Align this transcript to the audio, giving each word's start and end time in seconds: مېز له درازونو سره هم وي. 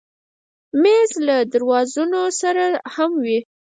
مېز 0.81 1.11
له 1.27 1.37
درازونو 1.51 2.21
سره 2.41 2.65
هم 2.95 3.11
وي. 3.25 3.39